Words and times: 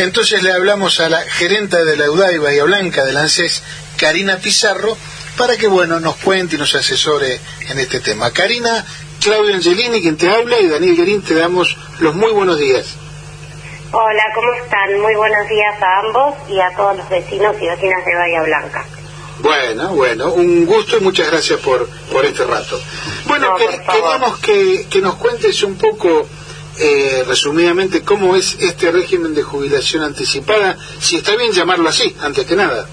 Entonces 0.00 0.42
le 0.42 0.50
hablamos 0.50 0.98
a 0.98 1.10
la 1.10 1.20
gerenta 1.20 1.84
de 1.84 1.94
la 1.94 2.10
UDAI 2.10 2.38
Bahía 2.38 2.64
Blanca 2.64 3.04
del 3.04 3.18
ANSES, 3.18 3.62
Karina 3.98 4.38
Pizarro, 4.38 4.96
para 5.36 5.58
que 5.58 5.66
bueno 5.66 6.00
nos 6.00 6.16
cuente 6.16 6.56
y 6.56 6.58
nos 6.58 6.74
asesore 6.74 7.38
en 7.68 7.78
este 7.78 8.00
tema. 8.00 8.30
Karina, 8.30 8.82
Claudio 9.22 9.54
Angelini, 9.54 10.00
quien 10.00 10.16
te 10.16 10.30
habla, 10.30 10.58
y 10.58 10.68
Daniel 10.68 10.96
Guerín, 10.96 11.22
te 11.22 11.34
damos 11.34 11.76
los 11.98 12.14
muy 12.14 12.32
buenos 12.32 12.58
días. 12.58 12.96
Hola, 13.92 14.24
¿cómo 14.34 14.54
están? 14.54 15.00
Muy 15.02 15.14
buenos 15.16 15.46
días 15.50 15.82
a 15.82 15.98
ambos 15.98 16.34
y 16.48 16.58
a 16.58 16.74
todos 16.74 16.96
los 16.96 17.08
vecinos 17.10 17.54
y 17.60 17.66
vecinas 17.66 18.02
de 18.06 18.14
Bahía 18.14 18.42
Blanca. 18.42 18.86
Bueno, 19.40 19.94
bueno, 19.94 20.32
un 20.32 20.64
gusto 20.64 20.96
y 20.96 21.00
muchas 21.00 21.30
gracias 21.30 21.60
por, 21.60 21.86
por 22.10 22.24
este 22.24 22.44
rato. 22.44 22.80
Bueno, 23.26 23.54
queríamos 23.56 24.38
que, 24.38 24.86
que, 24.88 25.00
nos 25.00 25.16
cuentes 25.16 25.62
un 25.62 25.76
poco, 25.76 26.26
eh, 26.80 27.24
resumidamente, 27.26 28.02
cómo 28.02 28.36
es 28.36 28.56
este 28.60 28.90
régimen 28.90 29.34
de 29.34 29.42
jubilación 29.42 30.02
anticipada, 30.02 30.76
si 30.98 31.16
está 31.16 31.36
bien 31.36 31.52
llamarlo 31.52 31.88
así, 31.88 32.16
antes 32.20 32.46
que 32.46 32.56
nada. 32.56 32.86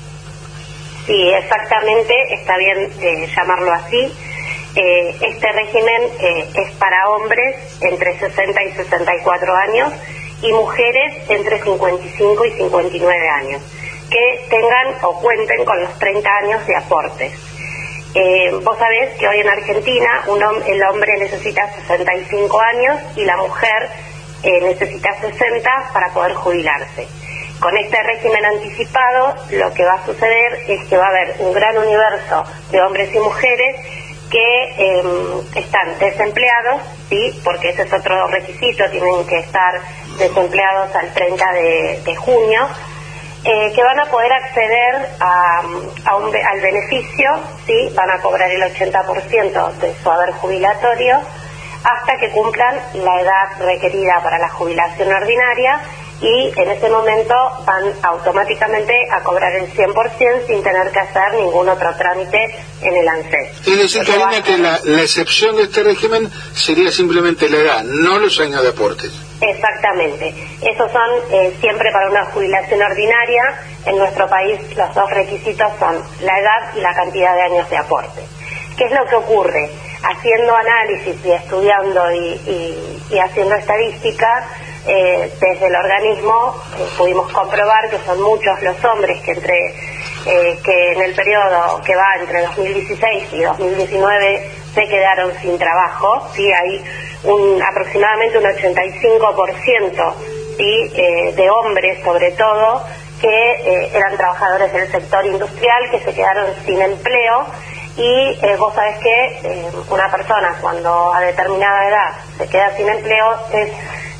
Sí, 1.05 1.29
exactamente, 1.29 2.13
está 2.33 2.57
bien 2.57 2.91
eh, 3.01 3.29
llamarlo 3.35 3.71
así. 3.71 4.11
Eh, 4.75 5.15
este 5.21 5.51
régimen 5.53 6.01
es 6.53 6.71
para 6.73 7.09
hombres 7.09 7.55
entre 7.81 8.19
60 8.19 8.63
y 8.63 8.71
64 8.73 9.55
años 9.55 9.93
y 10.41 10.51
mujeres 10.51 11.15
entre 11.29 11.63
55 11.63 12.45
y 12.45 12.51
59 12.51 13.29
años, 13.29 13.61
que 14.11 14.45
tengan 14.49 14.95
o 15.03 15.19
cuenten 15.21 15.65
con 15.65 15.81
los 15.81 15.97
30 15.97 16.29
años 16.43 16.67
de 16.67 16.75
aportes. 16.75 17.33
Eh, 18.19 18.49
vos 18.63 18.75
sabés 18.79 19.15
que 19.19 19.27
hoy 19.27 19.41
en 19.41 19.47
Argentina 19.47 20.23
el 20.65 20.83
hombre 20.85 21.17
necesita 21.19 21.71
65 21.71 22.59
años 22.59 22.97
y 23.15 23.23
la 23.23 23.37
mujer 23.37 23.89
eh, 24.41 24.59
necesita 24.59 25.13
60 25.21 25.91
para 25.93 26.11
poder 26.13 26.33
jubilarse. 26.33 27.07
Con 27.59 27.77
este 27.77 28.01
régimen 28.01 28.43
anticipado 28.43 29.35
lo 29.51 29.71
que 29.71 29.85
va 29.85 29.93
a 29.93 30.05
suceder 30.07 30.63
es 30.67 30.87
que 30.87 30.97
va 30.97 31.05
a 31.05 31.09
haber 31.09 31.35
un 31.37 31.53
gran 31.53 31.77
universo 31.77 32.43
de 32.71 32.81
hombres 32.81 33.13
y 33.13 33.19
mujeres 33.19 33.75
que 34.31 34.73
em, 34.77 35.41
están 35.53 35.99
desempleados, 35.99 36.81
sí, 37.09 37.39
porque 37.43 37.69
ese 37.69 37.83
es 37.83 37.93
otro 37.93 38.27
requisito, 38.29 38.89
tienen 38.89 39.27
que 39.27 39.37
estar 39.37 39.79
desempleados 40.17 40.95
al 40.95 41.13
30 41.13 41.53
de, 41.53 42.15
junio, 42.15 42.67
eh, 43.43 43.71
que 43.73 43.83
van 43.83 43.99
a 43.99 44.05
poder 44.05 44.31
acceder 44.31 45.09
a, 45.19 45.61
al 46.05 46.61
beneficio, 46.61 47.29
sí, 47.65 47.91
van 47.95 48.09
a 48.11 48.21
cobrar 48.21 48.49
el 48.51 48.61
80% 48.61 49.71
de 49.73 49.95
su 50.01 50.11
haber 50.11 50.31
jubilatorio 50.33 51.19
hasta 51.83 52.17
que 52.19 52.31
cumplan 52.31 52.75
la 52.95 53.21
edad 53.21 53.59
requerida 53.59 54.21
para 54.21 54.39
la 54.39 54.49
jubilación 54.49 55.13
ordinaria 55.13 55.81
y 56.21 56.51
en 56.55 56.71
ese 56.71 56.89
momento 56.89 57.33
van 57.65 57.93
automáticamente 58.01 58.93
a 59.11 59.21
cobrar 59.21 59.55
el 59.55 59.71
100% 59.71 60.47
sin 60.47 60.63
tener 60.63 60.91
que 60.91 60.99
hacer 60.99 61.33
ningún 61.35 61.69
otro 61.69 61.95
trámite 61.95 62.55
en 62.81 62.95
el 62.95 63.07
ANSES. 63.07 63.67
Es 63.67 63.77
decir, 63.77 64.03
Karina, 64.05 64.41
que 64.41 64.57
la, 64.57 65.01
excepción 65.01 65.55
de 65.55 65.63
este 65.63 65.83
régimen 65.83 66.29
sería 66.53 66.91
simplemente 66.91 67.49
la 67.49 67.57
edad, 67.57 67.83
no 67.83 68.17
los 68.19 68.39
años 68.39 68.63
de 68.63 68.69
aportes. 68.69 69.11
Exactamente. 69.39 70.33
Esos 70.61 70.91
son 70.91 71.09
eh, 71.31 71.53
siempre 71.59 71.91
para 71.91 72.09
una 72.09 72.25
jubilación 72.25 72.81
ordinaria. 72.81 73.43
En 73.85 73.97
nuestro 73.97 74.27
país 74.27 74.59
los 74.75 74.93
dos 74.95 75.09
requisitos 75.11 75.71
son 75.79 76.01
la 76.21 76.39
edad 76.39 76.73
y 76.75 76.81
la 76.81 76.93
cantidad 76.93 77.35
de 77.35 77.41
años 77.41 77.69
de 77.69 77.77
aporte. 77.77 78.21
¿Qué 78.77 78.85
es 78.85 78.91
lo 78.91 79.05
que 79.05 79.15
ocurre? 79.15 79.69
Haciendo 80.03 80.55
análisis 80.55 81.15
y 81.25 81.31
estudiando 81.31 82.11
y 82.11 83.17
haciendo 83.19 83.55
estadística, 83.55 84.45
eh, 84.89 85.33
desde 85.41 85.67
el 85.67 85.75
organismo 85.75 86.55
eh, 86.77 86.87
pudimos 86.97 87.29
comprobar 87.33 87.89
que 87.89 87.97
son 88.05 88.21
muchos 88.21 88.61
los 88.61 88.85
hombres 88.85 89.21
que 89.21 89.31
entre 89.31 89.73
que 90.63 90.91
en 90.91 91.01
el 91.01 91.13
periodo 91.13 91.81
que 91.85 91.95
va 91.95 92.15
entre 92.19 92.41
2016 92.41 93.27
y 93.31 93.43
2019 93.43 94.51
se 94.77 94.87
quedaron 94.87 95.33
sin 95.41 95.57
trabajo, 95.57 96.29
sí 96.35 96.51
hay 96.51 96.83
un 97.23 97.61
aproximadamente 97.61 98.37
un 98.37 98.43
85% 98.43 100.13
¿sí? 100.57 100.89
de 101.35 101.49
hombres 101.49 102.03
sobre 102.03 102.31
todo 102.31 102.83
que 103.19 103.89
eran 103.95 104.15
trabajadores 104.15 104.71
del 104.71 104.91
sector 104.91 105.25
industrial 105.25 105.89
que 105.89 105.99
se 105.99 106.13
quedaron 106.13 106.45
sin 106.63 106.79
empleo 106.79 107.47
y 107.97 108.37
vos 108.59 108.75
sabés 108.75 108.99
que 108.99 109.65
una 109.89 110.11
persona 110.11 110.55
cuando 110.61 111.11
a 111.11 111.21
determinada 111.21 111.89
edad 111.89 112.11
se 112.37 112.47
queda 112.47 112.69
sin 112.77 112.87
empleo 112.87 113.33
es 113.51 113.71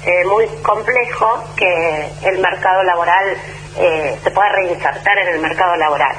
eh, 0.07 0.23
muy 0.23 0.47
complejo 0.63 1.43
que 1.57 2.09
el 2.23 2.39
mercado 2.39 2.81
laboral 2.83 3.37
eh, 3.77 4.17
se 4.23 4.31
pueda 4.31 4.49
reinsertar 4.53 5.17
en 5.17 5.27
el 5.27 5.39
mercado 5.39 5.75
laboral. 5.75 6.15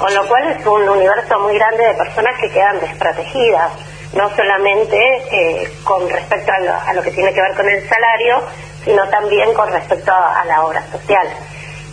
Con 0.00 0.14
lo 0.14 0.26
cual 0.26 0.48
es 0.48 0.66
un 0.66 0.88
universo 0.88 1.38
muy 1.40 1.52
grande 1.58 1.84
de 1.84 1.92
personas 1.92 2.34
que 2.40 2.50
quedan 2.50 2.80
desprotegidas, 2.80 3.70
no 4.14 4.34
solamente 4.34 4.96
eh, 5.30 5.70
con 5.84 6.08
respecto 6.08 6.50
a 6.52 6.94
lo, 6.94 7.02
que 7.02 7.10
tiene 7.10 7.34
que 7.34 7.42
ver 7.42 7.54
con 7.54 7.68
el 7.68 7.86
salario, 7.86 8.40
sino 8.82 9.06
también 9.10 9.52
con 9.52 9.70
respecto 9.70 10.10
a, 10.10 10.42
la 10.46 10.64
obra 10.64 10.82
social. 10.90 11.28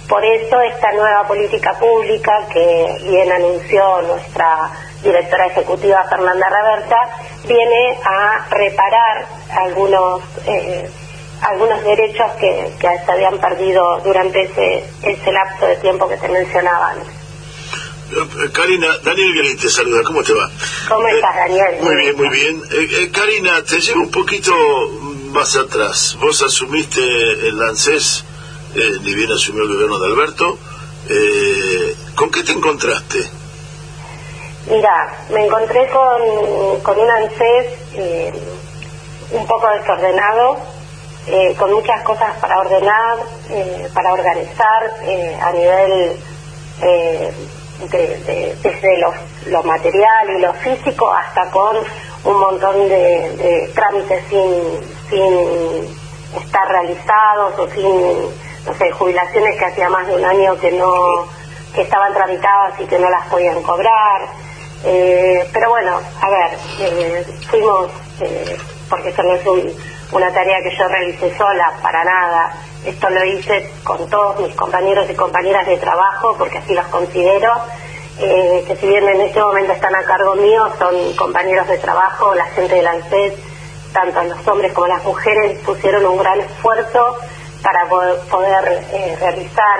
Por 0.07 0.23
eso 0.23 0.61
esta 0.61 0.93
nueva 0.93 1.27
política 1.27 1.73
pública 1.73 2.43
que 2.49 2.97
bien 3.03 3.29
anunció 3.29 4.01
nuestra 4.03 4.71
directora 5.03 5.47
ejecutiva 5.47 6.05
Fernanda 6.05 6.47
Raberta 6.47 7.09
viene 7.45 7.99
a 8.05 8.47
reparar 8.49 9.25
algunos 9.51 10.21
algunos 11.41 11.83
derechos 11.83 12.31
que, 12.39 12.71
se 12.79 13.11
habían 13.11 13.37
perdido 13.39 13.99
durante 13.99 14.43
ese, 14.43 14.85
ese 15.03 15.31
lapso 15.33 15.67
de 15.67 15.75
tiempo 15.75 16.07
que 16.07 16.17
te 16.17 16.29
mencionaba 16.29 16.93
eh, 16.95 17.16
Karina, 18.53 18.97
Daniel 19.03 19.33
Guerín 19.33 19.57
te 19.57 19.69
saluda, 19.69 20.01
¿cómo 20.03 20.23
te 20.23 20.33
va? 20.33 20.49
¿Cómo 20.87 21.07
estás, 21.07 21.35
eh, 21.35 21.39
Daniel? 21.39 21.75
Muy 21.81 21.95
bien, 21.95 22.17
muy 22.17 22.29
bien. 22.29 22.63
Eh, 22.71 23.11
Karina, 23.11 23.63
te 23.63 23.79
llevo 23.81 24.01
un 24.01 24.11
poquito 24.11 24.53
más 25.31 25.55
atrás. 25.55 26.17
Vos 26.19 26.41
asumiste 26.41 27.01
el 27.01 27.61
ANSES, 27.61 28.23
ni 29.01 29.13
bien 29.13 29.31
asumió 29.31 29.63
el 29.63 29.69
gobierno 29.69 29.99
de 29.99 30.05
Alberto. 30.07 30.59
¿Con 32.15 32.31
qué 32.31 32.43
te 32.43 32.53
encontraste? 32.53 33.19
Mira, 34.69 35.25
me 35.29 35.45
encontré 35.45 35.87
con, 35.89 36.81
con 36.81 36.99
un 36.99 37.09
ANSES 37.09 37.67
un 39.31 39.45
poco 39.45 39.69
desordenado, 39.69 40.57
eh, 41.27 41.55
con 41.57 41.73
muchas 41.73 42.01
cosas 42.03 42.37
para 42.39 42.59
ordenar, 42.59 43.17
eh, 43.49 43.89
para 43.93 44.13
organizar 44.13 44.91
eh, 45.03 45.37
a 45.41 45.51
nivel 45.51 46.17
de, 47.89 48.55
desde 48.61 48.97
lo, 48.97 49.63
material 49.63 50.29
y 50.37 50.41
lo 50.41 50.53
físico 50.53 51.09
hasta 51.11 51.49
con 51.51 51.77
un 52.23 52.39
montón 52.39 52.89
de, 52.89 53.71
trámites 53.73 54.23
sin, 54.29 54.51
sin 55.09 55.97
estar 56.41 56.67
realizados 56.67 57.59
o 57.59 57.67
sin, 57.69 58.65
no 58.65 58.73
sé, 58.77 58.91
jubilaciones 58.91 59.57
que 59.57 59.65
hacía 59.65 59.89
más 59.89 60.07
de 60.07 60.15
un 60.15 60.25
año 60.25 60.57
que 60.59 60.71
no 60.71 61.25
que 61.73 61.81
estaban 61.83 62.13
tramitadas 62.13 62.79
y 62.79 62.85
que 62.85 62.97
no 62.97 63.09
las 63.09 63.27
podían 63.27 63.61
cobrar. 63.61 64.21
pero 64.83 65.69
bueno, 65.69 65.99
a 66.21 66.29
ver, 66.29 66.57
fuimos, 67.49 67.89
porque 68.89 69.09
esto 69.09 69.23
no 69.23 69.33
es 69.35 69.45
un 69.45 69.73
una 70.11 70.31
tarea 70.31 70.61
que 70.61 70.75
yo 70.75 70.87
realicé 70.87 71.37
sola, 71.37 71.73
para 71.81 72.03
nada. 72.03 72.53
Esto 72.87 73.09
lo 73.09 73.21
hice 73.25 73.69
con 73.83 74.09
todos 74.09 74.39
mis 74.39 74.55
compañeros 74.55 75.09
y 75.09 75.13
compañeras 75.13 75.67
de 75.67 75.75
trabajo, 75.75 76.35
porque 76.37 76.59
así 76.59 76.73
los 76.73 76.87
considero, 76.87 77.53
eh, 78.17 78.63
que 78.65 78.77
si 78.77 78.87
bien 78.87 79.03
en 79.09 79.19
este 79.19 79.41
momento 79.41 79.73
están 79.73 79.93
a 79.93 80.03
cargo 80.03 80.35
mío, 80.35 80.69
son 80.79 81.13
compañeros 81.17 81.67
de 81.67 81.79
trabajo, 81.79 82.33
la 82.33 82.45
gente 82.45 82.75
de 82.75 82.83
la 82.83 82.91
ANSES, 82.91 83.33
tanto 83.91 84.23
los 84.23 84.47
hombres 84.47 84.71
como 84.71 84.87
las 84.87 85.03
mujeres 85.03 85.59
pusieron 85.65 86.05
un 86.05 86.17
gran 86.17 86.39
esfuerzo 86.39 87.17
para 87.61 87.89
poder, 87.89 88.85
eh, 88.93 89.17
realizar 89.19 89.79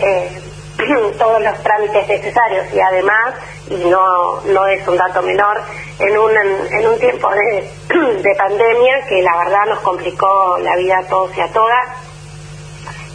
eh, 0.00 0.42
todos 1.20 1.40
los 1.40 1.62
trámites 1.62 2.08
necesarios. 2.08 2.66
Y 2.74 2.80
además, 2.80 3.34
y 3.68 3.84
no, 3.84 4.40
no 4.46 4.66
es 4.66 4.88
un 4.88 4.96
dato 4.96 5.22
menor, 5.22 5.62
en 6.00 6.18
un, 6.18 6.36
en 6.36 6.88
un 6.88 6.98
tiempo 6.98 7.30
de, 7.30 7.70
de 8.20 8.34
pandemia 8.34 9.06
que 9.06 9.22
la 9.22 9.36
verdad 9.44 9.64
nos 9.68 9.78
complicó 9.78 10.58
la 10.58 10.74
vida 10.74 10.98
a 10.98 11.06
todos 11.06 11.30
y 11.36 11.40
a 11.40 11.46
todas 11.52 12.11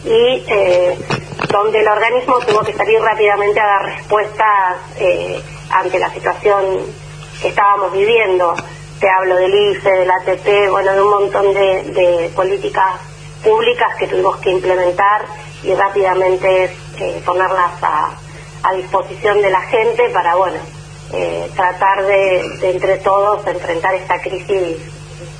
y 0.04 0.44
eh, 0.48 0.98
donde 1.50 1.80
el 1.80 1.88
organismo 1.88 2.38
tuvo 2.40 2.60
que 2.60 2.72
salir 2.72 3.00
rápidamente 3.00 3.60
a 3.60 3.66
dar 3.66 3.82
respuestas 3.84 4.76
eh, 4.98 5.42
ante 5.70 5.98
la 5.98 6.10
situación 6.10 6.64
que 7.40 7.48
estábamos 7.48 7.92
viviendo. 7.92 8.54
Te 9.00 9.08
hablo 9.08 9.36
del 9.36 9.54
IFE, 9.54 9.90
del 9.90 10.10
ATP, 10.10 10.70
bueno, 10.70 10.92
de 10.92 11.02
un 11.02 11.10
montón 11.10 11.54
de, 11.54 11.82
de 11.84 12.30
políticas 12.34 13.00
públicas 13.44 13.94
que 13.96 14.08
tuvimos 14.08 14.36
que 14.38 14.50
implementar 14.50 15.24
y 15.62 15.74
rápidamente 15.74 16.64
eh, 16.98 17.22
ponerlas 17.24 17.72
a, 17.82 18.10
a, 18.62 18.72
disposición 18.74 19.40
de 19.40 19.50
la 19.50 19.60
gente 19.62 20.08
para, 20.10 20.34
bueno, 20.34 20.58
eh, 21.12 21.50
tratar 21.54 22.04
de, 22.04 22.70
entre 22.70 22.98
todos 22.98 23.46
enfrentar 23.46 23.94
esta 23.94 24.20
crisis 24.20 24.76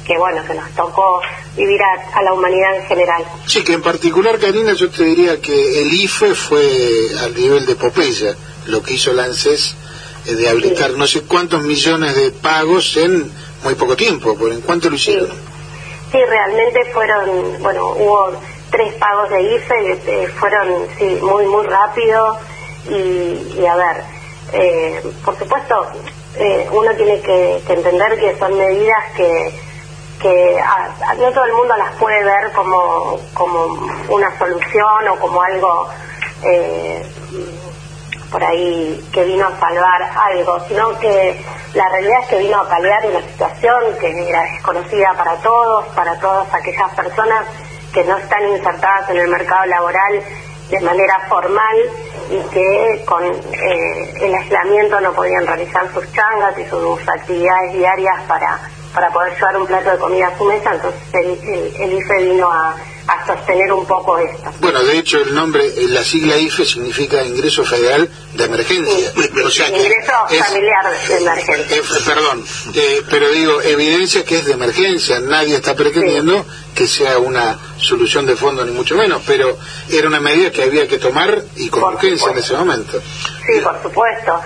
que 0.09 0.17
bueno, 0.17 0.43
que 0.47 0.55
nos 0.55 0.71
tocó 0.71 1.21
vivir 1.55 1.81
a, 1.83 2.23
la 2.23 2.33
humanidad 2.33 2.77
en 2.77 2.87
general. 2.87 3.25
Sí, 3.47 3.63
que 3.63 3.75
en 3.75 3.83
particular, 3.83 4.39
Karina, 4.39 4.73
yo 4.73 4.89
te 4.89 5.05
diría 5.05 5.41
que 5.41 5.83
el 5.83 5.93
IFE 5.93 6.35
fue 6.35 7.11
al 7.21 7.35
nivel 7.35 7.67
de 7.67 7.77
Popeya, 7.77 8.35
lo 8.67 8.83
que 8.83 8.95
hizo 8.95 9.13
Lances 9.13 9.77
eh, 10.27 10.35
de 10.35 10.49
habilitar 10.49 10.93
no 10.93 11.07
sé 11.07 11.23
cuántos 11.23 11.63
millones 11.63 12.17
de 12.17 12.31
pagos 12.31 12.97
en 12.97 13.31
muy 13.63 13.75
poco 13.75 13.97
tiempo, 13.97 14.37
¿por 14.37 14.51
en 14.51 14.63
cuánto 14.63 14.89
lo 14.89 14.97
hicieron? 14.97 15.29
Sí. 16.11 16.19
realmente 16.27 16.87
fueron, 16.87 17.63
bueno, 17.63 17.91
hubo 17.91 18.33
tres 18.71 18.95
pagos 18.95 19.29
de 19.29 19.43
IFE, 19.43 19.93
eh, 20.07 20.29
fueron, 20.39 20.87
sí, 20.99 21.19
muy, 21.21 21.45
muy 21.45 21.67
rápido 21.67 22.39
y, 22.89 23.67
a 23.67 23.77
ver, 23.77 24.05
eh, 24.55 25.03
por 25.23 25.39
supuesto, 25.39 25.87
uno 26.71 26.95
tiene 26.95 27.21
que 27.21 27.61
entender 27.69 28.19
que 28.19 28.39
son 28.39 28.57
medidas 28.57 29.05
que 29.17 29.68
que 30.21 30.61
no 31.19 31.33
todo 31.33 31.45
el 31.45 31.53
mundo 31.53 31.77
las 31.77 31.95
puede 31.97 32.25
ver 32.25 32.53
como, 32.53 33.19
como 33.35 33.89
una 34.09 34.37
solución 34.39 35.09
o 35.09 35.17
como 35.17 35.41
algo 35.43 35.89
eh, 36.43 37.07
por 38.31 38.45
ahí 38.45 39.09
que 39.13 39.25
vino 39.25 39.47
a 39.47 39.59
salvar 39.59 40.03
algo, 40.03 40.61
sino 40.69 40.99
que 40.99 41.41
la 41.75 41.89
realidad 41.89 42.21
es 42.23 42.29
que 42.29 42.39
vino 42.39 42.59
a 42.59 42.69
paliar 42.69 43.07
una 43.07 43.23
situación 43.23 43.85
que 44.01 44.29
era 44.29 44.43
desconocida 44.43 45.15
para 45.17 45.37
todos, 45.37 45.87
para 45.95 46.19
todas 46.19 46.53
aquellas 46.53 46.93
personas 46.95 47.47
que 47.93 48.05
no 48.05 48.17
están 48.19 48.47
insertadas 48.49 49.09
en 49.11 49.17
el 49.19 49.29
mercado 49.29 49.67
laboral 49.67 50.23
de 50.69 50.81
manera 50.81 51.21
formal 51.29 51.77
y 52.31 52.41
que 52.51 53.05
con 53.07 53.25
eh, 53.25 54.15
el 54.21 54.35
aislamiento 54.35 55.01
no 55.01 55.13
podían 55.13 55.47
realizar 55.47 55.91
sus 55.95 56.13
changas 56.13 56.59
y 56.59 56.67
sus 56.67 57.09
actividades 57.09 57.73
diarias 57.73 58.21
para 58.29 58.61
para 58.99 59.13
poder 59.13 59.33
llevar 59.35 59.57
un 59.59 59.67
plato 59.69 59.91
de 59.93 59.99
comida 59.99 60.27
a 60.27 60.37
su 60.37 60.45
mesa, 60.45 60.75
entonces 60.75 61.01
el, 61.13 61.93
IFE 61.93 62.33
vino 62.33 62.51
a, 62.51 62.75
sostener 63.25 63.73
un 63.73 63.87
poco 63.87 64.19
esto. 64.19 64.51
Bueno, 64.61 64.83
de 64.83 64.99
hecho 64.99 65.19
el 65.19 65.35
nombre, 65.35 65.63
la 65.89 66.03
sigla 66.03 66.37
IFE 66.37 66.65
significa 66.65 67.23
Ingreso 67.23 67.65
Federal 67.65 68.11
de 68.35 68.45
Emergencia. 68.45 69.13
ingreso 69.17 70.13
familiar 70.45 70.85
de 71.07 71.17
emergencia. 71.17 71.77
Eh, 71.77 71.83
perdón, 72.05 72.45
eh, 72.75 73.03
pero 73.09 73.31
digo, 73.31 73.63
evidencia 73.63 74.25
que 74.25 74.39
es 74.39 74.47
de 74.47 74.53
emergencia, 74.55 75.21
nadie 75.21 75.55
está 75.55 75.77
pretendiendo 75.77 76.45
que 76.75 76.89
sea 76.89 77.19
una 77.19 77.57
solución 77.77 78.27
de 78.27 78.35
fondo 78.35 78.65
ni 78.65 78.73
mucho 78.73 78.97
menos, 78.97 79.23
pero 79.27 79.57
era 79.91 80.09
una 80.09 80.21
medida 80.21 80.51
que 80.51 80.65
había 80.65 80.89
que 80.89 80.99
tomar 80.99 81.45
y 81.57 81.69
con 81.69 81.85
urgencia 81.85 82.33
en 82.33 82.39
ese 82.39 82.55
momento. 82.55 83.01
Sí, 83.47 83.61
por 83.63 83.81
supuesto. 83.81 84.41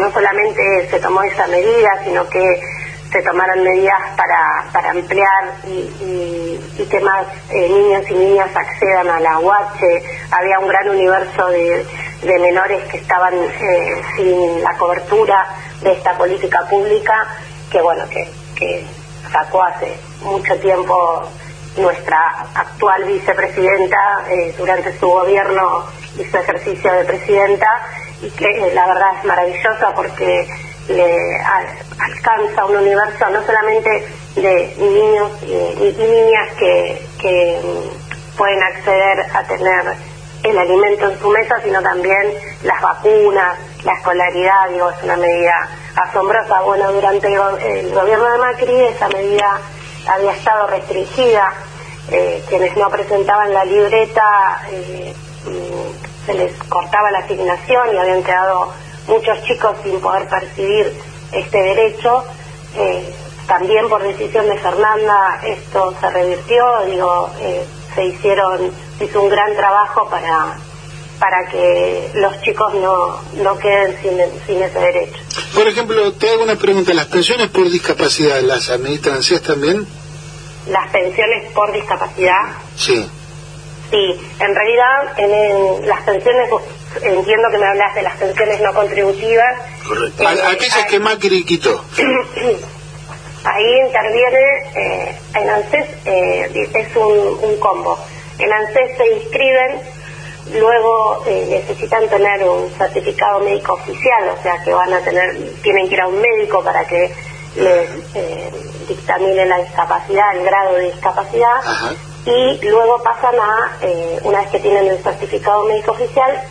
No 0.00 0.12
solamente 0.12 0.88
se 0.90 1.00
tomó 1.00 1.22
esa 1.24 1.48
medida, 1.48 2.02
sino 2.04 2.28
que 2.28 2.62
se 3.10 3.22
tomaron 3.22 3.62
medidas 3.62 4.00
para, 4.16 4.70
para 4.72 4.90
ampliar 4.90 5.44
y, 5.66 6.58
que 6.90 7.00
más 7.00 7.26
eh, 7.50 7.68
niños 7.68 8.04
y 8.08 8.14
niñas 8.14 8.54
accedan 8.54 9.08
a 9.08 9.18
la 9.18 9.40
UH. 9.40 10.02
Había 10.30 10.58
un 10.60 10.68
gran 10.68 10.88
universo 10.88 11.48
de, 11.48 11.84
menores 12.22 12.84
que 12.84 12.98
estaban 12.98 13.34
eh, 13.34 14.02
sin 14.16 14.62
la 14.62 14.76
cobertura 14.76 15.46
de 15.80 15.92
esta 15.92 16.16
política 16.16 16.60
pública 16.68 17.26
que, 17.70 17.80
bueno, 17.80 18.04
que, 18.08 18.84
sacó 19.32 19.62
hace 19.64 19.92
mucho 20.22 20.56
tiempo 20.60 21.28
nuestra 21.76 22.46
actual 22.54 23.04
vicepresidenta 23.04 24.24
eh, 24.30 24.54
durante 24.56 24.96
su 24.98 25.08
gobierno 25.08 25.84
y 26.16 26.24
su 26.24 26.36
ejercicio 26.38 26.92
de 26.92 27.04
presidenta 27.04 27.68
y 28.22 28.30
que 28.30 28.70
la 28.72 28.86
verdad 28.86 29.08
es 29.18 29.24
maravillosa 29.24 29.92
porque 29.94 30.48
le 30.88 31.40
alcanza 31.98 32.64
un 32.66 32.76
universo 32.76 33.28
no 33.30 33.44
solamente 33.44 34.06
de 34.36 34.74
niños 34.78 35.30
y, 35.42 35.94
niñas 35.98 36.52
que, 36.58 37.06
que 37.20 37.60
pueden 38.36 38.62
acceder 38.62 39.26
a 39.34 39.42
tener 39.44 39.96
el 40.42 40.58
alimento 40.58 41.10
en 41.10 41.18
su 41.18 41.28
mesa, 41.28 41.60
sino 41.62 41.82
también 41.82 42.32
las 42.62 42.80
vacunas, 42.80 43.58
la 43.84 43.92
escolaridad, 43.94 44.68
digo, 44.70 44.90
es 44.90 45.02
una 45.02 45.16
medida 45.16 45.68
asombrosa. 45.96 46.60
Bueno, 46.62 46.92
durante 46.92 47.28
el, 47.28 47.92
gobierno 47.92 48.32
de 48.32 48.38
Macri 48.38 48.84
esa 48.84 49.08
medida 49.08 49.60
había 50.06 50.32
estado 50.32 50.66
restringida, 50.68 51.52
eh, 52.10 52.42
quienes 52.48 52.76
no 52.76 52.88
presentaban 52.90 53.52
la 53.52 53.64
libreta 53.64 54.62
eh, 54.70 55.12
mm, 55.44 56.26
se 56.26 56.34
les 56.34 56.52
cortaba 56.64 57.10
la 57.10 57.18
asignación 57.20 57.94
y 57.94 57.98
habían 57.98 58.22
quedado 58.22 58.72
muchos 59.06 59.42
chicos 59.44 59.76
sin 59.82 60.00
poder 60.00 60.28
percibir 60.28 60.92
este 61.32 61.58
derecho. 61.62 62.24
Eh, 62.76 63.14
también 63.46 63.88
por 63.88 64.02
decisión 64.02 64.48
de 64.48 64.58
Fernanda 64.58 65.40
esto 65.44 65.94
se 66.00 66.10
revirtió, 66.10 66.84
digo, 66.86 67.30
eh, 67.40 67.64
se 67.94 68.04
hicieron, 68.06 68.72
hizo 69.00 69.22
un 69.22 69.28
gran 69.28 69.54
trabajo 69.54 70.08
para 70.10 70.56
para 71.18 71.46
que 71.48 72.10
los 72.14 72.40
chicos 72.42 72.74
no, 72.74 73.18
no 73.42 73.58
queden 73.58 73.96
sin, 74.02 74.18
sin 74.46 74.62
ese 74.62 74.78
derecho. 74.78 75.18
Por 75.54 75.66
ejemplo, 75.66 76.12
te 76.12 76.30
hago 76.30 76.42
una 76.42 76.56
pregunta, 76.56 76.92
¿las 76.92 77.06
pensiones 77.06 77.48
por 77.48 77.70
discapacidad 77.70 78.40
las 78.42 78.68
administran 78.70 79.20
también? 79.46 79.86
¿Las 80.68 80.90
pensiones 80.90 81.52
por 81.52 81.72
discapacidad? 81.72 82.42
Sí. 82.76 83.08
Sí, 83.90 84.20
en 84.40 84.54
realidad 84.54 85.18
en 85.18 85.88
las 85.88 86.02
pensiones 86.02 86.50
entiendo 87.02 87.48
que 87.50 87.58
me 87.58 87.66
hablas 87.66 87.94
de 87.94 88.02
las 88.02 88.16
pensiones 88.16 88.60
no 88.60 88.72
contributivas. 88.74 89.58
Correcto. 89.86 90.22
Eh, 90.22 90.42
aquellas 90.46 90.86
que 90.86 90.98
Macri 90.98 91.44
quitó. 91.44 91.84
ahí 93.46 93.80
interviene, 93.86 94.44
eh, 94.74 95.18
en 95.34 95.50
ANSES 95.50 95.86
eh, 96.04 96.70
es 96.74 96.96
un, 96.96 97.38
un, 97.42 97.56
combo. 97.58 97.98
En 98.38 98.52
ANSES 98.52 98.96
se 98.96 99.06
inscriben, 99.14 99.80
luego 100.52 101.22
eh, 101.26 101.46
necesitan 101.48 102.08
tener 102.08 102.42
un 102.48 102.70
certificado 102.76 103.40
médico 103.40 103.74
oficial, 103.74 104.28
o 104.38 104.42
sea 104.42 104.62
que 104.64 104.72
van 104.72 104.92
a 104.92 105.00
tener, 105.00 105.36
tienen 105.62 105.88
que 105.88 105.94
ir 105.94 106.00
a 106.00 106.08
un 106.08 106.20
médico 106.20 106.62
para 106.62 106.84
que 106.86 107.14
les 107.56 107.88
eh, 108.14 108.50
dictamine 108.88 109.46
la 109.46 109.58
discapacidad, 109.58 110.36
el 110.36 110.44
grado 110.44 110.74
de 110.74 110.92
discapacidad. 110.92 111.54
Y 112.26 112.58
luego 112.66 113.00
pasan 113.04 113.36
a, 113.38 113.78
una 114.24 114.40
vez 114.40 114.50
que 114.50 114.58
tienen 114.58 114.88
el 114.88 114.98
certificado 114.98 115.64
médico 115.64 115.92
oficial, 115.92 116.42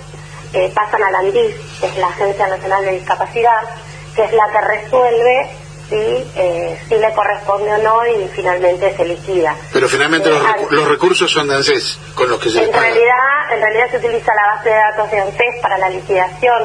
eh, 0.55 0.71
pasan 0.73 1.03
a 1.03 1.11
la 1.11 1.19
ANDIS, 1.19 1.53
que 1.81 1.87
es 1.87 1.97
la 1.97 2.07
Agencia 2.07 2.47
Nacional 2.47 2.85
de 2.85 2.91
Discapacidad, 2.93 3.61
que 4.15 4.23
es 4.23 4.31
la 4.31 4.49
que 4.49 4.61
resuelve 4.61 5.49
si, 5.89 5.95
eh, 5.95 6.79
si 6.87 6.95
le 6.95 7.13
corresponde 7.13 7.73
o 7.73 7.77
no 7.79 8.07
y 8.07 8.27
finalmente 8.29 8.95
se 8.95 9.05
liquida. 9.05 9.53
Pero 9.73 9.89
finalmente 9.89 10.29
los, 10.29 10.41
eh, 10.41 10.85
recursos 10.87 11.29
son 11.29 11.49
de 11.49 11.55
ANSES 11.55 11.99
con 12.15 12.29
los 12.29 12.39
que 12.39 12.49
se 12.49 12.63
en 12.63 12.73
realidad 12.73 13.53
En 13.53 13.61
realidad 13.61 13.91
se 13.91 13.97
utiliza 13.97 14.33
la 14.33 14.55
base 14.55 14.69
de 14.69 14.75
datos 14.75 15.11
de 15.11 15.19
ANSES 15.19 15.61
para 15.61 15.77
la 15.77 15.89
liquidación 15.89 16.63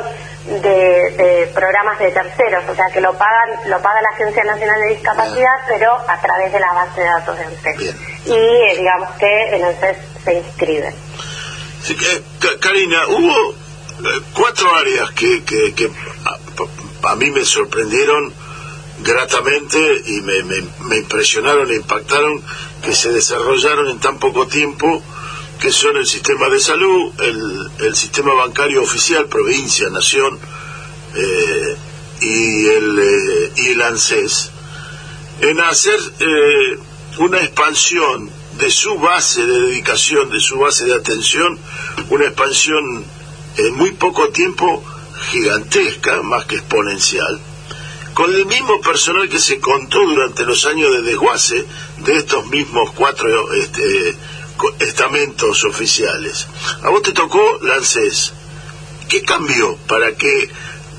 de, 0.62 1.50
programas 1.52 1.98
de 1.98 2.12
terceros, 2.12 2.64
o 2.68 2.74
sea 2.74 2.86
que 2.92 3.00
lo 3.00 3.12
pagan 3.14 3.50
lo 3.66 3.82
paga 3.82 4.00
la 4.00 4.08
Agencia 4.10 4.44
Nacional 4.44 4.80
de 4.80 4.88
Discapacidad, 4.90 5.54
pero 5.68 5.92
a 5.94 6.20
través 6.20 6.52
de 6.52 6.60
la 6.60 6.72
base 6.72 7.00
de 7.00 7.06
datos 7.06 7.36
de 7.36 7.44
ANSES. 7.44 7.96
Y 8.24 8.78
digamos 8.78 9.10
que 9.18 9.56
en 9.56 9.64
ANSES 9.64 9.96
se 10.24 10.34
inscriben. 10.34 10.94
Karina, 12.60 13.06
hubo 13.08 13.52
eh, 13.52 13.54
cuatro 14.34 14.74
áreas 14.74 15.10
que, 15.12 15.42
que, 15.44 15.90
a, 17.02 17.16
mí 17.16 17.30
me 17.30 17.44
sorprendieron 17.44 18.32
gratamente 19.02 20.02
y 20.06 20.20
me, 20.20 20.42
me, 20.42 20.96
impresionaron 20.98 21.70
e 21.70 21.76
impactaron 21.76 22.42
que 22.82 22.94
se 22.94 23.12
desarrollaron 23.12 23.88
en 23.88 23.98
tan 23.98 24.18
poco 24.18 24.46
tiempo 24.46 25.02
que 25.58 25.72
son 25.72 25.96
el 25.96 26.06
sistema 26.06 26.48
de 26.48 26.60
salud, 26.60 27.12
el, 27.20 27.86
el 27.86 27.94
sistema 27.94 28.32
bancario 28.34 28.82
oficial, 28.82 29.26
provincia, 29.26 29.88
nación 29.90 30.38
eh, 31.14 31.76
y, 32.22 32.66
el, 32.66 32.98
eh, 32.98 33.52
y 33.56 33.68
el 33.72 33.82
ANSES, 33.82 34.50
en 35.42 35.60
hacer 35.60 35.98
una 37.18 37.38
expansión 37.38 38.30
de 38.58 38.70
su 38.70 38.98
base 38.98 39.46
de 39.46 39.60
dedicación, 39.60 40.30
de 40.30 40.40
su 40.40 40.58
base 40.58 40.84
de 40.84 40.94
atención, 40.94 41.58
una 42.10 42.26
expansión 42.26 43.04
en 43.56 43.74
muy 43.74 43.92
poco 43.92 44.28
tiempo 44.30 44.82
gigantesca, 45.30 46.22
más 46.22 46.46
que 46.46 46.56
exponencial, 46.56 47.40
con 48.14 48.34
el 48.34 48.46
mismo 48.46 48.80
personal 48.80 49.28
que 49.28 49.38
se 49.38 49.60
contó 49.60 50.00
durante 50.00 50.44
los 50.44 50.66
años 50.66 50.90
de 50.92 51.02
desguace 51.02 51.64
de 51.98 52.16
estos 52.16 52.46
mismos 52.46 52.90
cuatro 52.92 53.52
este, 53.54 54.16
estamentos 54.80 55.64
oficiales. 55.64 56.46
A 56.82 56.90
vos 56.90 57.02
te 57.02 57.12
tocó 57.12 57.58
Lancés. 57.62 58.32
¿Qué 59.08 59.22
cambió 59.22 59.76
para 59.88 60.14
que 60.14 60.50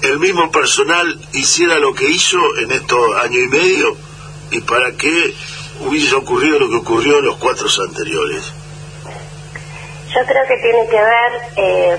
el 0.01 0.20
mismo 0.20 0.51
personal 0.51 1.20
hiciera 1.34 1.79
lo 1.79 1.93
que 1.93 2.10
hizo 2.10 2.39
en 2.58 2.72
estos 2.72 3.15
años 3.17 3.43
y 3.46 3.48
medio 3.48 3.98
y 4.51 4.62
para 4.62 4.93
que 4.93 5.34
hubiese 5.81 6.15
ocurrido 6.15 6.60
lo 6.60 6.70
que 6.70 6.75
ocurrió 6.77 7.20
en 7.20 7.25
los 7.25 7.38
cuatro 7.38 7.67
anteriores? 7.88 8.61
Yo 10.13 10.25
creo 10.25 10.46
que 10.46 10.58
tiene 10.58 10.88
que 10.88 11.01
ver, 11.01 11.32
eh, 11.56 11.98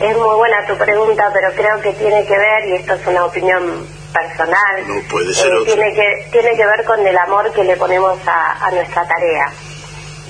es 0.00 0.16
muy 0.16 0.36
buena 0.36 0.64
tu 0.66 0.76
pregunta, 0.76 1.30
pero 1.32 1.52
creo 1.54 1.80
que 1.80 1.92
tiene 1.94 2.24
que 2.24 2.38
ver, 2.38 2.68
y 2.68 2.74
esto 2.76 2.94
es 2.94 3.06
una 3.06 3.24
opinión 3.24 3.86
personal. 4.12 4.86
No 4.86 5.02
puede 5.10 5.34
ser 5.34 5.52
eh, 5.52 5.64
tiene 5.64 5.94
que 5.94 6.28
tiene 6.30 6.56
que 6.56 6.66
ver 6.66 6.84
con 6.84 7.04
el 7.04 7.16
amor 7.18 7.52
que 7.52 7.64
le 7.64 7.76
ponemos 7.76 8.16
a, 8.26 8.66
a 8.66 8.70
nuestra 8.70 9.06
tarea. 9.06 9.52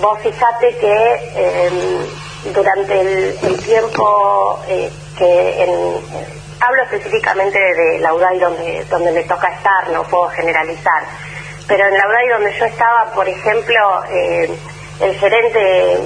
Vos 0.01 0.19
fijate 0.21 0.77
que 0.79 1.31
em, 1.37 2.53
durante 2.55 3.01
el, 3.01 3.61
tiempo 3.65 4.61
eh, 4.69 4.91
que 5.19 5.63
en, 5.63 5.71
hablo 6.61 6.83
específicamente 6.85 7.59
de 7.59 7.99
la 7.99 8.15
UDAI 8.15 8.39
donde 8.39 8.85
donde 8.89 9.13
me 9.13 9.25
toca 9.25 9.49
estar, 9.49 9.91
no 9.91 10.05
puedo 10.05 10.29
generalizar, 10.31 11.05
pero 11.69 11.87
en 11.87 11.95
la 11.95 12.09
UDAI 12.09 12.29
donde 12.29 12.59
yo 12.59 12.65
estaba, 12.65 13.13
por 13.15 13.29
ejemplo, 13.29 14.05
eh, 14.11 14.51
el 15.00 15.14
gerente 15.19 15.99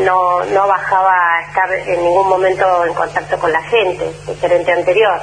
no, 0.00 0.44
no 0.44 0.68
bajaba 0.68 1.36
a 1.36 1.40
estar 1.42 1.72
en 1.72 2.02
ningún 2.02 2.28
momento 2.28 2.84
en 2.84 2.94
contacto 2.94 3.38
con 3.38 3.50
la 3.50 3.62
gente, 3.62 4.12
el 4.28 4.36
gerente 4.36 4.72
anterior. 4.72 5.20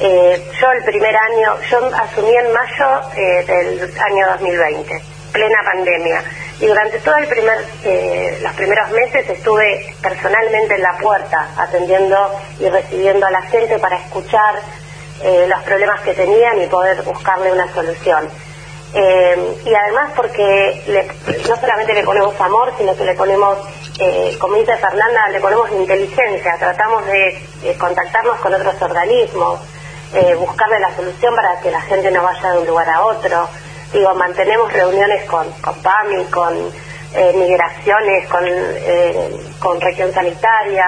Eh, 0.00 0.50
yo 0.60 0.70
el 0.72 0.84
primer 0.84 1.16
año, 1.16 1.56
yo 1.70 1.90
asumí 1.94 2.36
en 2.36 2.52
mayo 2.52 3.10
eh, 3.16 3.44
del 3.46 3.98
año 3.98 4.26
2020, 4.38 5.02
plena 5.32 5.58
pandemia, 5.64 6.24
y 6.60 6.66
durante 6.66 6.98
todo 6.98 7.16
el 7.16 7.26
primer, 7.26 7.58
eh, 7.84 8.38
los 8.40 8.52
primeros 8.54 8.90
meses 8.90 9.28
estuve 9.28 9.94
personalmente 10.02 10.74
en 10.74 10.82
la 10.82 10.96
puerta 10.98 11.48
atendiendo 11.56 12.40
y 12.58 12.68
recibiendo 12.68 13.26
a 13.26 13.30
la 13.30 13.42
gente 13.42 13.78
para 13.78 13.96
escuchar 13.96 14.54
los 15.48 15.62
problemas 15.62 16.00
que 16.00 16.12
tenían 16.12 16.60
y 16.60 16.66
poder 16.66 17.00
buscarle 17.02 17.50
una 17.50 17.72
solución. 17.72 18.28
Eh, 18.96 19.56
y 19.64 19.74
además 19.74 20.12
porque 20.14 20.82
no 21.48 21.56
solamente 21.56 21.94
le 21.94 22.04
ponemos 22.04 22.40
amor, 22.40 22.72
sino 22.78 22.94
que 22.94 23.04
le 23.04 23.14
ponemos, 23.14 23.58
eh, 23.98 24.36
como 24.38 24.54
dice 24.54 24.76
Fernanda, 24.76 25.28
le 25.30 25.40
ponemos 25.40 25.68
inteligencia, 25.72 26.56
tratamos 26.60 27.04
de, 27.06 27.76
contactarnos 27.76 28.38
con 28.38 28.54
otros 28.54 28.80
organismos, 28.80 29.58
eh, 30.14 30.36
buscarle 30.36 30.78
la 30.78 30.94
solución 30.94 31.34
para 31.34 31.60
que 31.60 31.72
la 31.72 31.80
gente 31.82 32.08
no 32.12 32.22
vaya 32.22 32.52
de 32.52 32.58
un 32.58 32.66
lugar 32.68 32.88
a 32.88 33.04
otro. 33.04 33.48
Digo, 33.92 34.14
mantenemos 34.14 34.72
reuniones 34.72 35.28
con, 35.28 35.50
con 35.60 35.74
PAMI, 35.82 36.24
con 36.26 36.54
eh, 37.14 37.32
migraciones, 37.34 38.28
con, 38.28 38.44
con 39.58 39.80
región 39.80 40.12
sanitaria, 40.12 40.86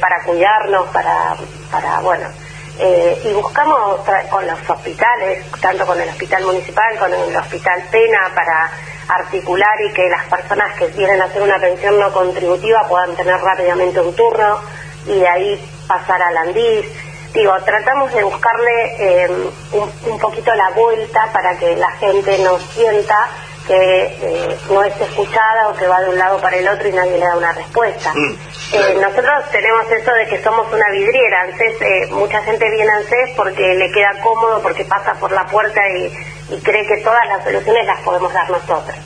para 0.00 0.22
cuidarnos, 0.22 0.88
para, 0.90 1.34
para 1.72 2.00
bueno, 2.00 2.28
eh, 2.78 3.20
y 3.24 3.32
buscamos 3.32 4.00
con 4.30 4.46
los 4.46 4.70
hospitales, 4.70 5.50
tanto 5.60 5.86
con 5.86 6.00
el 6.00 6.08
hospital 6.08 6.44
municipal, 6.44 6.98
con 6.98 7.12
el 7.12 7.36
hospital 7.36 7.82
Pena, 7.90 8.30
para 8.34 8.70
articular 9.08 9.80
y 9.88 9.92
que 9.92 10.08
las 10.08 10.24
personas 10.26 10.74
que 10.76 10.88
vienen 10.88 11.20
a 11.22 11.26
hacer 11.26 11.42
una 11.42 11.58
pensión 11.58 11.98
no 11.98 12.12
contributiva 12.12 12.86
puedan 12.88 13.14
tener 13.14 13.36
rápidamente 13.40 14.00
un 14.00 14.14
turno 14.14 14.60
y 15.06 15.18
de 15.20 15.28
ahí 15.28 15.70
pasar 15.86 16.20
al 16.22 16.36
Andís. 16.36 16.86
Digo, 17.32 17.52
tratamos 17.64 18.12
de 18.14 18.24
buscarle 18.24 18.96
eh, 18.98 19.30
un, 19.72 20.18
poquito 20.18 20.54
la 20.54 20.70
vuelta 20.70 21.28
para 21.32 21.56
que 21.58 21.76
la 21.76 21.90
gente 21.92 22.38
no 22.38 22.58
sienta 22.58 23.28
que 23.66 24.04
eh, 24.04 24.58
no 24.70 24.82
es 24.82 25.00
escuchada 25.00 25.68
o 25.68 25.76
que 25.76 25.86
va 25.86 26.00
de 26.00 26.10
un 26.10 26.18
lado 26.18 26.40
para 26.40 26.56
el 26.56 26.68
otro 26.68 26.88
y 26.88 26.92
nadie 26.92 27.18
le 27.18 27.26
da 27.26 27.36
una 27.36 27.52
respuesta. 27.52 28.12
Mm, 28.14 28.38
eh, 28.72 28.94
nosotros 29.00 29.50
tenemos 29.50 29.90
eso 29.90 30.12
de 30.12 30.26
que 30.26 30.42
somos 30.42 30.72
una 30.72 30.90
vidriera. 30.90 31.42
ANSES, 31.42 31.82
eh, 31.82 32.08
mucha 32.10 32.42
gente 32.42 32.70
viene 32.70 32.90
a 32.90 32.96
ANSES 32.96 33.30
porque 33.36 33.74
le 33.74 33.90
queda 33.92 34.12
cómodo, 34.22 34.62
porque 34.62 34.84
pasa 34.84 35.14
por 35.14 35.32
la 35.32 35.44
puerta 35.46 35.80
y, 35.88 36.12
y 36.50 36.60
cree 36.60 36.86
que 36.86 36.98
todas 36.98 37.26
las 37.28 37.42
soluciones 37.44 37.86
las 37.86 38.00
podemos 38.02 38.32
dar 38.32 38.48
nosotros. 38.50 38.96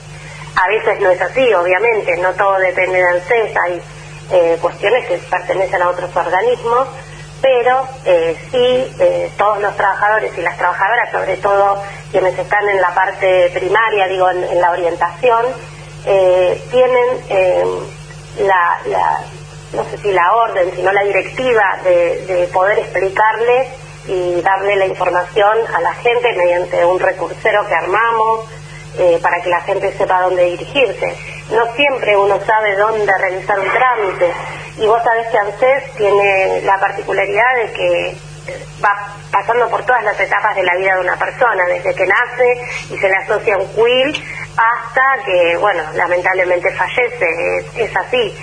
A 0.55 0.67
veces 0.67 0.99
no 0.99 1.09
es 1.09 1.21
así, 1.21 1.53
obviamente, 1.53 2.15
no 2.17 2.33
todo 2.33 2.57
depende 2.59 2.97
de 2.97 3.07
ANSES, 3.07 3.53
hay 3.65 3.81
cuestiones 4.61 5.05
que 5.07 5.17
pertenecen 5.17 5.81
a 5.81 5.89
otros 5.89 6.15
organismos 6.15 6.87
pero 7.41 7.87
eh, 8.05 8.37
sí 8.51 8.95
eh, 8.99 9.31
todos 9.37 9.59
los 9.59 9.75
trabajadores 9.75 10.31
y 10.37 10.41
las 10.41 10.57
trabajadoras, 10.57 11.11
sobre 11.11 11.37
todo 11.37 11.81
quienes 12.11 12.37
están 12.37 12.69
en 12.69 12.79
la 12.79 12.93
parte 12.93 13.49
primaria, 13.53 14.07
digo, 14.07 14.29
en, 14.29 14.61
la 14.61 14.71
orientación, 14.71 15.45
eh, 16.05 16.61
tienen 16.71 17.57
la, 18.45 18.77
no 19.73 19.83
sé 19.85 19.97
si 19.97 20.11
la 20.11 20.35
orden, 20.35 20.71
sino 20.75 20.91
la 20.91 21.03
directiva 21.03 21.79
de, 21.83 22.25
de 22.25 22.47
poder 22.47 22.79
explicarle 22.79 23.69
y 24.07 24.41
darle 24.41 24.75
la 24.75 24.87
información 24.87 25.57
a 25.73 25.81
la 25.81 25.93
gente 25.95 26.33
mediante 26.33 26.85
un 26.85 26.99
recursero 26.99 27.67
que 27.67 27.75
armamos, 27.75 28.45
para 29.21 29.41
que 29.41 29.49
la 29.49 29.61
gente 29.61 29.93
sepa 29.93 30.21
dónde 30.21 30.43
dirigirse. 30.43 31.15
No 31.51 31.73
siempre 31.75 32.15
uno 32.15 32.39
sabe 32.45 32.75
dónde 32.75 33.11
realizar 33.19 33.59
un 33.59 33.69
trámite 33.69 34.33
y 34.77 34.87
vos 34.87 35.03
sabés 35.03 35.27
que 35.27 35.37
ANSES 35.37 35.93
tiene 35.95 36.61
la 36.61 36.79
particularidad 36.79 37.55
de 37.57 37.71
que 37.73 38.17
va 38.83 39.15
pasando 39.31 39.69
por 39.69 39.83
todas 39.85 40.03
las 40.03 40.19
etapas 40.19 40.55
de 40.55 40.63
la 40.63 40.75
vida 40.75 40.95
de 40.95 41.01
una 41.01 41.17
persona, 41.17 41.65
desde 41.65 41.93
que 41.93 42.05
nace 42.05 42.61
y 42.89 42.97
se 42.97 43.07
le 43.07 43.15
asocia 43.15 43.57
un 43.57 43.67
quill 43.73 44.23
hasta 44.57 45.23
que, 45.25 45.57
bueno, 45.57 45.83
lamentablemente 45.93 46.71
fallece, 46.71 47.65
es, 47.75 47.95
así. 47.95 48.35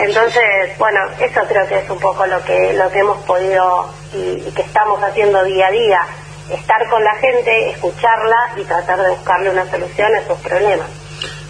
Entonces, 0.00 0.76
bueno, 0.78 1.00
eso 1.18 1.40
creo 1.48 1.66
que 1.66 1.78
es 1.78 1.90
un 1.90 1.98
poco 1.98 2.26
lo 2.26 2.42
que, 2.44 2.72
lo 2.74 2.90
que 2.90 2.98
hemos 2.98 3.24
podido 3.24 3.92
y 4.12 4.50
que 4.52 4.62
estamos 4.62 5.02
haciendo 5.02 5.42
día 5.44 5.68
a 5.68 5.70
día 5.70 6.06
estar 6.50 6.88
con 6.88 7.02
la 7.02 7.14
gente, 7.16 7.70
escucharla 7.70 8.52
y 8.56 8.64
tratar 8.64 9.02
de 9.02 9.08
buscarle 9.10 9.50
una 9.50 9.68
solución 9.68 10.14
a 10.14 10.18
esos 10.18 10.38
problemas. 10.40 11.05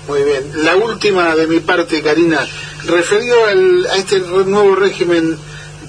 Muy 0.08 0.22
bien. 0.22 0.64
La 0.64 0.76
última 0.76 1.34
de 1.34 1.46
mi 1.46 1.60
parte, 1.60 2.02
Karina, 2.02 2.46
referido 2.84 3.36
a 3.46 3.96
este 3.96 4.20
nuevo 4.20 4.76
régimen 4.76 5.38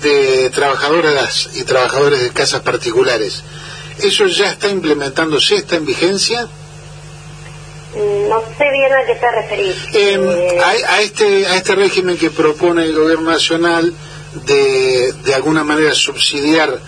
de 0.02 0.50
trabajadoras 0.50 1.50
y 1.56 1.64
trabajadores 1.64 2.22
de 2.22 2.30
casas 2.32 2.62
particulares, 2.62 3.44
¿eso 4.00 4.26
ya 4.28 4.52
está 4.52 4.70
implementándose, 4.70 5.56
está 5.56 5.76
en 5.76 5.86
vigencia? 5.86 6.48
Mm, 7.94 8.30
no 8.30 8.42
sé 8.58 8.72
bien 8.72 8.94
a 8.94 9.06
qué 9.06 9.16
te 9.16 9.32
referís. 9.32 9.76
Em, 9.94 10.30
eh, 10.30 10.60
a, 10.88 11.02
este, 11.02 11.48
a 11.48 11.56
este 11.56 11.76
régimen 11.76 12.18
que 12.18 12.30
propone 12.30 12.84
el 12.84 12.94
gobierno 12.94 13.32
nacional 13.32 13.94
de, 14.46 15.14
de 15.24 15.36
alguna 15.36 15.64
manera 15.64 15.94
subsidiar 15.94 16.80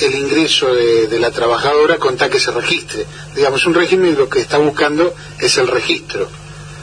el 0.00 0.14
ingreso 0.14 0.72
de, 0.74 1.18
la 1.18 1.30
trabajadora 1.30 1.98
con 1.98 2.16
tal 2.16 2.30
que 2.30 2.38
se 2.38 2.50
registre. 2.50 3.04
Digamos, 3.34 3.66
un 3.66 3.74
régimen 3.74 4.16
lo 4.16 4.28
que 4.28 4.40
está 4.40 4.58
buscando 4.58 5.14
es 5.38 5.58
el 5.58 5.66
registro. 5.66 6.28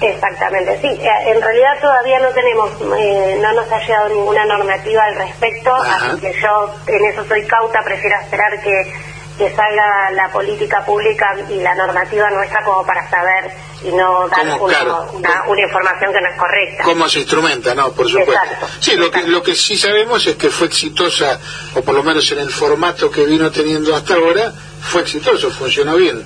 Exactamente, 0.01 0.79
sí. 0.81 0.87
Eh, 0.87 1.09
en 1.27 1.41
realidad 1.41 1.79
todavía 1.81 2.19
no 2.19 2.29
tenemos, 2.29 2.69
eh, 2.99 3.39
no 3.41 3.53
nos 3.53 3.71
ha 3.71 3.79
llegado 3.79 4.09
ninguna 4.09 4.45
normativa 4.45 5.03
al 5.03 5.15
respecto, 5.15 5.73
así 5.73 6.19
que 6.19 6.33
yo 6.41 6.73
en 6.87 7.05
eso 7.05 7.25
soy 7.25 7.45
cauta, 7.45 7.81
prefiero 7.83 8.19
esperar 8.21 8.59
que 8.61 8.93
que 9.37 9.53
salga 9.53 10.11
la 10.11 10.31
política 10.31 10.85
pública 10.85 11.35
y 11.49 11.59
la 11.59 11.75
normativa 11.75 12.29
nuestra 12.29 12.63
como 12.63 12.85
para 12.85 13.09
saber 13.09 13.51
y 13.83 13.91
no 13.91 14.27
dar 14.29 14.59
una, 14.61 15.61
información 15.61 16.13
que 16.13 16.21
no 16.21 16.29
es 16.29 16.39
correcta. 16.39 16.83
¿Cómo 16.83 17.09
se 17.09 17.19
instrumenta? 17.19 17.75
No, 17.75 17.91
por 17.91 18.07
supuesto. 18.09 18.67
sí, 18.79 18.95
lo 18.95 19.11
que, 19.11 19.23
lo 19.23 19.43
que 19.43 19.55
sí 19.55 19.77
sabemos 19.77 20.25
es 20.25 20.35
que 20.35 20.49
fue 20.49 20.67
exitosa, 20.67 21.39
o 21.75 21.81
por 21.81 21.95
lo 21.95 22.03
menos 22.03 22.31
en 22.31 22.39
el 22.39 22.49
formato 22.49 23.11
que 23.11 23.25
vino 23.25 23.51
teniendo 23.51 23.93
hasta 23.95 24.15
ahora, 24.15 24.53
fue 24.85 25.01
exitoso, 25.01 25.49
funcionó 25.51 25.95
bien. 25.95 26.23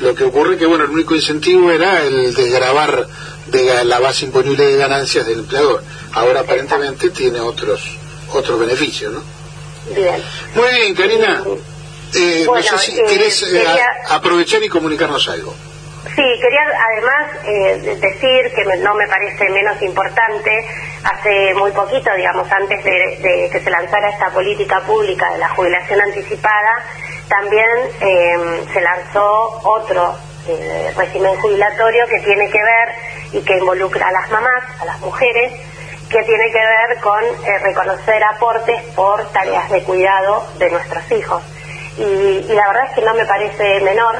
Lo 0.00 0.14
que 0.14 0.24
ocurre 0.24 0.56
que, 0.56 0.66
bueno, 0.66 0.84
el 0.84 0.90
único 0.90 1.14
incentivo 1.14 1.70
era 1.70 2.02
el 2.02 2.34
de 2.34 2.50
grabar 2.50 3.06
de 3.46 3.84
la 3.84 3.98
base 3.98 4.26
imponible 4.26 4.64
de 4.64 4.76
ganancias 4.76 5.26
del 5.26 5.40
empleador. 5.40 5.82
Ahora 6.12 6.40
aparentemente 6.40 7.10
tiene 7.10 7.40
otros 7.40 7.80
otros 8.32 8.58
beneficios, 8.58 9.12
¿no? 9.12 9.22
Bien. 9.94 10.22
Muy 10.54 10.70
bien, 10.70 10.94
Karina. 10.94 11.42
Eh, 12.14 12.46
no 12.46 12.62
sé 12.62 12.78
si 12.78 12.94
querés 12.94 13.42
eh, 13.42 13.64
aprovechar 14.08 14.62
y 14.62 14.68
comunicarnos 14.68 15.28
algo. 15.28 15.54
Sí, 16.04 16.22
quería 16.40 16.60
además 16.90 17.26
eh, 17.44 17.96
decir 18.00 18.52
que 18.54 18.76
no 18.78 18.94
me 18.94 19.06
parece 19.06 19.48
menos 19.50 19.80
importante, 19.80 20.66
hace 21.04 21.54
muy 21.54 21.70
poquito, 21.70 22.10
digamos, 22.16 22.50
antes 22.50 22.84
de, 22.84 23.48
que 23.50 23.60
se 23.60 23.70
lanzara 23.70 24.10
esta 24.10 24.30
política 24.30 24.80
pública 24.80 25.32
de 25.32 25.38
la 25.38 25.48
jubilación 25.50 26.00
anticipada, 26.00 26.84
también 27.32 28.68
se 28.72 28.80
lanzó 28.80 29.60
otro 29.64 30.14
régimen 30.96 31.34
jubilatorio 31.40 32.06
que 32.06 32.20
tiene 32.20 32.50
que 32.50 32.58
ver 32.62 32.88
y 33.32 33.40
que 33.42 33.56
involucra 33.56 34.08
a 34.08 34.12
las 34.12 34.30
mamás, 34.30 34.64
a 34.80 34.84
las 34.84 35.00
mujeres, 35.00 35.52
que 36.10 36.22
tiene 36.24 36.52
que 36.52 36.58
ver 36.58 37.00
con 37.00 37.22
reconocer 37.62 38.22
aportes 38.24 38.82
por 38.94 39.24
tareas 39.32 39.70
de 39.70 39.82
cuidado 39.82 40.46
de 40.58 40.70
nuestros 40.70 41.10
hijos. 41.12 41.42
Y, 41.96 42.44
la 42.48 42.68
verdad 42.68 42.84
es 42.88 42.94
que 42.94 43.02
no 43.02 43.14
me 43.14 43.24
parece 43.24 43.80
menor 43.80 44.16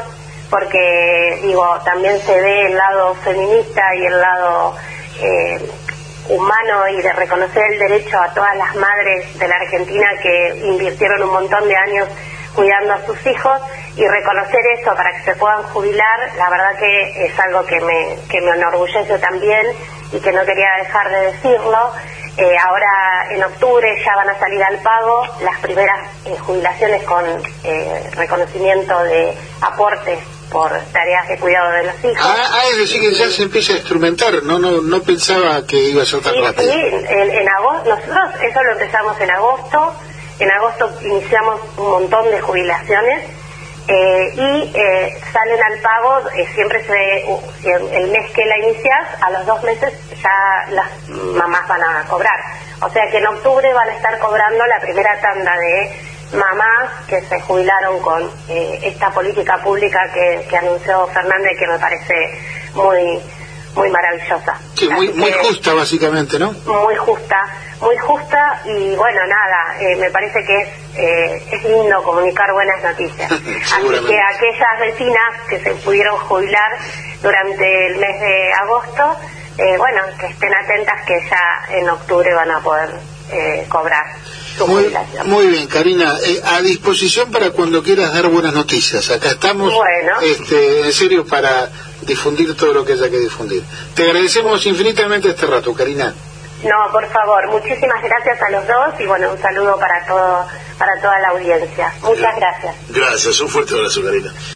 porque 0.50 1.38
digo 1.42 1.66
también 1.84 2.18
se 2.20 2.40
ve 2.40 2.66
el 2.66 2.76
lado 2.76 3.14
feminista 3.16 3.82
y 3.94 4.06
el 4.06 4.20
lado 4.20 4.76
eh, 5.20 5.70
humano 6.28 6.88
y 6.88 7.00
de 7.00 7.12
reconocer 7.12 7.72
el 7.72 7.78
derecho 7.78 8.18
a 8.18 8.32
todas 8.34 8.54
las 8.56 8.74
madres 8.76 9.38
de 9.38 9.48
la 9.48 9.56
Argentina 9.56 10.08
que 10.22 10.60
invirtieron 10.64 11.22
un 11.22 11.32
montón 11.32 11.66
de 11.66 11.76
años 11.76 12.08
cuidando 12.54 12.94
a 12.94 13.06
sus 13.06 13.26
hijos 13.26 13.60
y 13.96 14.06
reconocer 14.06 14.60
eso 14.78 14.94
para 14.94 15.12
que 15.12 15.24
se 15.24 15.34
puedan 15.36 15.62
jubilar, 15.64 16.18
la 16.36 16.50
verdad 16.50 16.78
que 16.78 17.26
es 17.26 17.38
algo 17.38 17.64
que 17.64 17.80
me, 17.80 18.18
que 18.28 18.40
me 18.40 18.50
enorgullece 18.56 19.18
también 19.18 19.66
y 20.12 20.20
que 20.20 20.32
no 20.32 20.44
quería 20.44 20.68
dejar 20.78 21.10
de 21.10 21.32
decirlo. 21.32 21.92
Eh, 22.38 22.56
ahora 22.66 23.26
en 23.30 23.44
octubre 23.44 24.02
ya 24.02 24.16
van 24.16 24.30
a 24.30 24.38
salir 24.38 24.62
al 24.62 24.78
pago 24.78 25.22
las 25.42 25.58
primeras 25.60 25.98
eh, 26.24 26.34
jubilaciones 26.38 27.02
con 27.02 27.24
eh, 27.62 28.10
reconocimiento 28.14 29.02
de 29.04 29.36
aportes 29.60 30.18
por 30.50 30.70
tareas 30.92 31.28
de 31.28 31.38
cuidado 31.38 31.72
de 31.72 31.84
los 31.84 32.04
hijos. 32.04 32.18
Ah, 32.20 32.44
ah 32.52 32.62
es 32.70 32.78
decir, 32.78 33.00
que 33.00 33.14
ya 33.14 33.28
se 33.28 33.42
empieza 33.42 33.74
a 33.74 33.76
instrumentar, 33.76 34.42
no 34.44 34.58
no 34.58 34.80
no 34.80 35.02
pensaba 35.02 35.66
que 35.66 35.76
iba 35.76 36.02
a 36.02 36.06
ser 36.06 36.20
tan 36.20 36.34
rápido. 36.42 36.72
Sí, 36.72 36.80
en, 37.08 37.48
agosto, 37.48 37.90
nosotros 37.90 38.30
eso 38.42 38.62
lo 38.62 38.72
empezamos 38.72 39.20
en 39.20 39.30
agosto, 39.30 39.94
en 40.38 40.50
agosto 40.50 40.90
iniciamos 41.02 41.60
un 41.76 41.90
montón 41.90 42.30
de 42.30 42.40
jubilaciones 42.40 43.24
y 43.88 44.72
salen 45.32 45.62
al 45.62 45.78
pago, 45.80 46.20
siempre 46.54 46.84
se 46.84 47.24
el 47.96 48.10
mes 48.10 48.30
que 48.30 48.44
la 48.46 48.58
inicias, 48.58 49.08
a 49.20 49.30
los 49.30 49.46
dos 49.46 49.62
meses 49.64 49.92
ya 50.22 50.66
las 50.70 51.08
mamás 51.08 51.66
van 51.68 51.82
a 51.82 52.04
cobrar. 52.08 52.38
O 52.80 52.88
sea 52.90 53.08
que 53.10 53.18
en 53.18 53.26
octubre 53.26 53.72
van 53.72 53.88
a 53.88 53.92
estar 53.92 54.18
cobrando 54.18 54.66
la 54.66 54.80
primera 54.80 55.20
tanda 55.20 55.56
de 55.56 55.92
mamás 56.32 56.90
que 57.06 57.20
se 57.22 57.40
jubilaron 57.40 58.00
con 58.00 58.30
eh, 58.48 58.80
esta 58.82 59.10
política 59.10 59.58
pública 59.58 60.10
que, 60.12 60.56
anunció 60.56 61.06
Fernández 61.08 61.58
que 61.58 61.66
me 61.66 61.78
parece 61.78 62.38
muy 62.74 63.20
muy 63.74 63.90
maravillosa. 63.90 64.58
Sí, 64.74 64.88
muy, 64.88 65.08
muy 65.12 65.32
justa 65.32 65.74
básicamente, 65.74 66.38
¿no? 66.38 66.52
Muy 66.52 66.96
justa, 66.96 67.46
muy 67.80 67.96
justa 67.98 68.62
y 68.64 68.94
bueno, 68.94 69.20
nada, 69.26 69.80
eh, 69.80 69.96
me 69.96 70.10
parece 70.10 70.44
que 70.44 70.60
es, 70.60 70.68
eh, 70.96 71.42
es 71.52 71.64
lindo 71.64 72.02
comunicar 72.02 72.52
buenas 72.52 72.82
noticias. 72.82 73.30
Así 73.32 74.06
que 74.06 74.20
aquellas 74.20 74.80
vecinas 74.80 75.40
que 75.48 75.60
se 75.60 75.70
pudieron 75.76 76.16
jubilar 76.18 76.78
durante 77.22 77.86
el 77.86 77.96
mes 77.96 78.20
de 78.20 78.52
agosto, 78.52 79.16
eh, 79.58 79.76
bueno, 79.78 80.02
que 80.18 80.26
estén 80.26 80.54
atentas 80.54 81.04
que 81.06 81.20
ya 81.28 81.76
en 81.76 81.88
octubre 81.88 82.32
van 82.34 82.50
a 82.50 82.60
poder 82.60 82.90
eh, 83.30 83.66
cobrar 83.68 84.04
su 84.56 84.66
muy, 84.66 84.94
Muy 85.24 85.46
bien, 85.46 85.66
Karina, 85.66 86.14
eh, 86.24 86.40
a 86.44 86.60
disposición 86.60 87.30
para 87.30 87.50
cuando 87.50 87.82
quieras 87.82 88.12
dar 88.12 88.28
buenas 88.28 88.52
noticias. 88.52 89.10
Acá 89.10 89.30
estamos, 89.30 89.72
este, 90.22 90.80
en 90.80 90.92
serio, 90.92 91.26
para 91.26 91.70
difundir 92.02 92.56
todo 92.56 92.72
lo 92.72 92.84
que 92.84 92.92
haya 92.92 93.10
que 93.10 93.18
difundir. 93.18 93.62
Te 93.94 94.04
agradecemos 94.04 94.64
infinitamente 94.66 95.30
este 95.30 95.46
rato, 95.46 95.74
Karina. 95.74 96.14
No, 96.62 96.92
por 96.92 97.04
favor, 97.08 97.48
muchísimas 97.48 98.00
gracias 98.02 98.40
a 98.40 98.50
los 98.50 98.66
dos 98.66 99.00
y 99.00 99.06
bueno, 99.06 99.32
un 99.32 99.38
saludo 99.40 99.76
para 99.78 100.06
todo, 100.06 100.46
para 100.78 101.00
toda 101.00 101.18
la 101.18 101.28
audiencia. 101.30 101.92
Muchas 102.02 102.36
gracias. 102.36 102.76
Gracias, 102.88 103.40
un 103.40 103.48
fuerte 103.48 103.74
abrazo, 103.74 104.02
Karina. 104.02 104.32